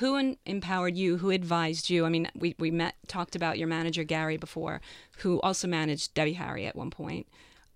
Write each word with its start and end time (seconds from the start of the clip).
Who 0.00 0.16
in- 0.16 0.36
empowered 0.44 0.96
you? 0.96 1.18
Who 1.18 1.30
advised 1.30 1.88
you? 1.88 2.04
I 2.04 2.10
mean, 2.10 2.28
we, 2.34 2.54
we 2.58 2.70
met 2.70 2.94
talked 3.08 3.34
about 3.34 3.58
your 3.58 3.68
manager 3.68 4.04
Gary 4.04 4.36
before, 4.36 4.80
who 5.18 5.40
also 5.40 5.66
managed 5.66 6.14
Debbie 6.14 6.34
Harry 6.34 6.66
at 6.66 6.76
one 6.76 6.90
point. 6.90 7.26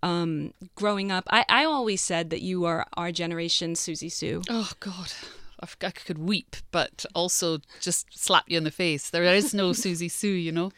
Um, 0.02 0.52
growing 0.74 1.10
up, 1.10 1.24
I, 1.30 1.44
I 1.48 1.64
always 1.64 2.00
said 2.00 2.30
that 2.30 2.42
you 2.42 2.64
are 2.64 2.86
our 2.94 3.12
generation 3.12 3.74
Siouxsie 3.74 4.12
Sioux. 4.12 4.42
Oh 4.48 4.70
God, 4.80 5.12
I 5.60 5.90
could 5.90 6.18
weep, 6.18 6.56
but 6.70 7.04
also 7.14 7.58
just 7.80 8.06
slap 8.18 8.44
you 8.48 8.58
in 8.58 8.64
the 8.64 8.70
face. 8.70 9.10
There 9.10 9.24
is 9.24 9.52
no 9.52 9.70
Siouxsie 9.70 10.10
Sioux, 10.10 10.28
you 10.28 10.52
know. 10.52 10.72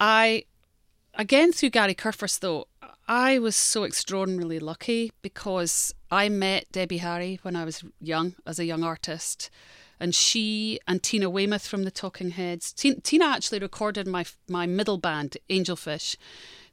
I 0.00 0.44
again 1.14 1.52
through 1.52 1.70
Gary 1.70 1.94
Kurfirst 1.94 2.40
though, 2.40 2.66
I 3.06 3.38
was 3.38 3.54
so 3.54 3.84
extraordinarily 3.84 4.58
lucky 4.58 5.12
because 5.22 5.94
I 6.10 6.28
met 6.28 6.70
Debbie 6.72 6.98
Harry 6.98 7.38
when 7.42 7.54
I 7.54 7.64
was 7.64 7.84
young 8.00 8.34
as 8.46 8.58
a 8.58 8.64
young 8.64 8.82
artist. 8.82 9.50
And 10.00 10.14
she 10.14 10.80
and 10.86 11.02
Tina 11.02 11.30
Weymouth 11.30 11.66
from 11.66 11.84
the 11.84 11.90
Talking 11.90 12.30
Heads. 12.30 12.72
Tina, 12.72 13.00
Tina 13.00 13.26
actually 13.26 13.60
recorded 13.60 14.06
my 14.06 14.24
my 14.48 14.66
middle 14.66 14.98
band, 14.98 15.36
Angelfish. 15.48 16.16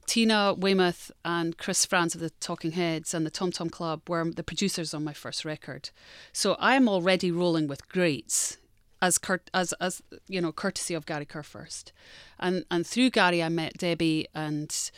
Tina 0.08 0.54
Weymouth 0.54 1.12
and 1.24 1.58
Chris 1.58 1.86
Frantz 1.86 2.16
of 2.16 2.22
the 2.22 2.32
Talking 2.32 2.72
Heads 2.72 3.14
and 3.14 3.26
the 3.26 3.30
Tom 3.30 3.52
Tom 3.52 3.70
Club 3.70 4.10
were 4.10 4.26
the 4.26 4.44
producers 4.44 4.94
on 4.94 5.04
my 5.04 5.14
first 5.14 5.46
record. 5.46 5.92
So 6.34 6.56
I 6.56 6.76
am 6.76 6.90
already 6.90 7.32
rolling 7.32 7.68
with 7.68 7.88
greats 7.88 8.58
as 9.02 9.20
as 9.54 9.74
as 9.74 10.02
you 10.28 10.42
know 10.42 10.52
courtesy 10.52 10.94
of 10.94 11.06
Gary 11.06 11.26
Kurfirst. 11.26 11.92
And 12.40 12.66
and 12.70 12.86
through 12.86 13.12
Gary 13.12 13.42
I 13.42 13.50
met 13.50 13.78
Debbie 13.78 14.28
and 14.34 14.92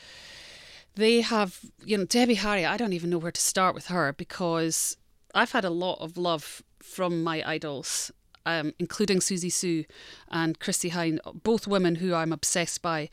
they 0.95 1.21
have 1.21 1.59
you 1.83 1.97
know 1.97 2.05
Debbie 2.05 2.35
Harry 2.35 2.65
I 2.65 2.77
don't 2.77 2.93
even 2.93 3.09
know 3.09 3.17
where 3.17 3.31
to 3.31 3.41
start 3.41 3.75
with 3.75 3.87
her 3.87 4.13
because 4.13 4.97
I've 5.33 5.51
had 5.51 5.65
a 5.65 5.69
lot 5.69 5.99
of 5.99 6.17
love 6.17 6.63
from 6.83 7.23
my 7.23 7.41
idols 7.45 8.11
um, 8.45 8.73
including 8.79 9.19
Siouxsie 9.19 9.51
Sioux 9.51 9.85
and 10.29 10.59
Chrissie 10.59 10.91
Hynde, 10.91 11.19
both 11.43 11.67
women 11.67 11.95
who 11.95 12.13
I'm 12.13 12.33
obsessed 12.33 12.81
by. 12.81 13.09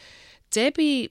Debbie, 0.51 1.11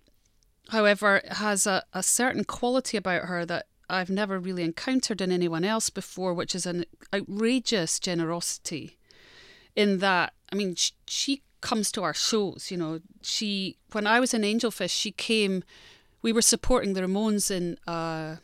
however, 0.69 1.21
has 1.29 1.65
a, 1.65 1.83
a 1.93 2.03
certain 2.03 2.43
quality 2.43 2.97
about 2.97 3.25
her 3.25 3.45
that 3.45 3.67
I've 3.89 4.09
never 4.09 4.37
really 4.39 4.63
encountered 4.63 5.21
in 5.21 5.31
anyone 5.31 5.63
else 5.63 5.89
before, 5.89 6.33
which 6.33 6.53
is 6.53 6.65
an 6.65 6.85
outrageous 7.13 7.99
generosity. 7.99 8.97
In 9.75 9.99
that, 9.99 10.33
I 10.51 10.55
mean, 10.55 10.75
she, 10.75 10.91
she 11.07 11.41
comes 11.61 11.91
to 11.93 12.03
our 12.03 12.13
shows. 12.13 12.69
You 12.69 12.77
know, 12.77 12.99
she 13.21 13.77
when 13.91 14.05
I 14.05 14.19
was 14.19 14.33
in 14.33 14.41
Angelfish, 14.41 14.91
she 14.91 15.11
came. 15.11 15.63
We 16.21 16.33
were 16.33 16.41
supporting 16.41 16.93
the 16.93 17.01
Ramones 17.01 17.49
in 17.49 17.77
uh, 17.87 18.37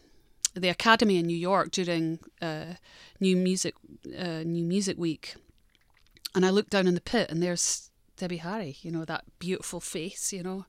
the 0.56 0.70
Academy 0.70 1.18
in 1.18 1.28
New 1.28 1.38
York 1.38 1.72
during 1.72 2.20
uh, 2.42 2.76
New 3.20 3.36
Music 3.36 3.76
uh, 4.18 4.44
New 4.44 4.64
Music 4.64 4.98
Week, 4.98 5.36
and 6.34 6.46
I 6.46 6.50
looked 6.50 6.72
down 6.72 6.88
in 6.88 6.96
the 6.96 7.02
pit, 7.02 7.30
and 7.30 7.44
there's 7.44 7.92
Debbie 8.18 8.38
Harry. 8.38 8.78
You 8.82 8.92
know 8.92 9.06
that 9.06 9.26
beautiful 9.40 9.80
face. 9.80 10.32
You 10.32 10.44
know, 10.44 10.66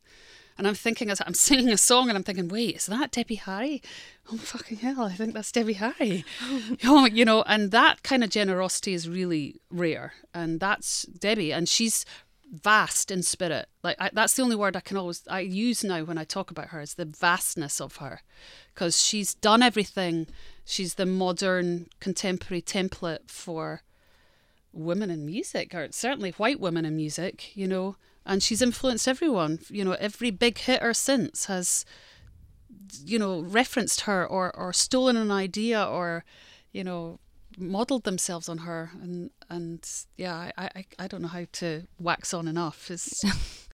and 0.58 0.66
I'm 0.66 0.74
thinking 0.74 1.10
as 1.10 1.22
I'm 1.24 1.34
singing 1.48 1.70
a 1.70 1.76
song, 1.76 2.08
and 2.08 2.16
I'm 2.18 2.24
thinking, 2.24 2.48
wait, 2.48 2.76
is 2.76 2.86
that 2.86 3.12
Debbie 3.12 3.36
Harry? 3.36 3.82
Oh 4.30 4.36
fucking 4.36 4.78
hell! 4.78 5.02
I 5.02 5.12
think 5.12 5.34
that's 5.34 5.52
Debbie 5.52 5.74
Harry. 5.74 6.24
oh, 6.84 7.06
you 7.06 7.24
know, 7.24 7.42
and 7.42 7.70
that 7.70 8.02
kind 8.02 8.24
of 8.24 8.30
generosity 8.30 8.92
is 8.92 9.08
really 9.08 9.60
rare, 9.70 10.14
and 10.34 10.60
that's 10.60 11.02
Debbie, 11.04 11.52
and 11.52 11.68
she's 11.68 12.04
vast 12.52 13.11
in 13.11 13.22
spirit. 13.22 13.69
Like 13.83 13.97
I, 13.98 14.11
that's 14.12 14.34
the 14.34 14.42
only 14.42 14.56
word 14.56 14.77
I 14.77 14.80
can 14.80 14.97
always 14.97 15.22
I 15.28 15.41
use 15.41 15.83
now 15.83 16.05
when 16.05 16.19
I 16.19 16.25
talk 16.25 16.50
about 16.50 16.69
her 16.69 16.80
is 16.80 16.94
the 16.94 17.05
vastness 17.05 17.80
of 17.80 17.97
her, 17.97 18.20
because 18.75 19.03
she's 19.03 19.34
done 19.34 19.62
everything. 19.62 20.28
She's 20.64 20.94
the 20.94 21.06
modern 21.06 21.88
contemporary 22.00 22.62
template 22.62 23.28
for 23.30 23.83
women 24.72 25.11
in 25.11 25.27
music, 25.27 25.75
or 25.75 25.88
certainly 25.91 26.33
white 26.33 26.61
women 26.61 26.84
in 26.84 26.97
music. 26.97 27.56
You 27.56 27.66
know, 27.66 27.97
and 28.25 28.42
she's 28.42 28.62
influenced 28.62 29.08
everyone. 29.08 29.60
You 29.69 29.84
know, 29.84 29.92
every 29.92 30.31
big 30.31 30.58
hitter 30.58 30.94
since 30.94 31.47
has, 31.47 31.84
you 33.05 33.19
know, 33.19 33.41
referenced 33.41 34.03
her 34.03 34.26
or 34.26 34.54
or 34.56 34.72
stolen 34.72 35.16
an 35.16 35.31
idea 35.31 35.84
or, 35.84 36.25
you 36.72 36.84
know, 36.84 37.19
modeled 37.56 38.05
themselves 38.05 38.49
on 38.49 38.59
her 38.59 38.91
and 39.03 39.31
and 39.49 39.89
yeah 40.17 40.50
I, 40.59 40.71
I 40.75 40.84
i 40.99 41.06
don't 41.09 41.22
know 41.22 41.28
how 41.28 41.47
to 41.53 41.87
wax 41.99 42.34
on 42.34 42.49
enough 42.49 42.91
it's 42.91 43.25